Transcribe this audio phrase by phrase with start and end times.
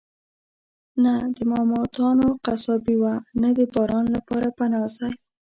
[1.03, 5.13] نه د ماموتانو قصابي وه، نه د باران لپاره پناه ځای.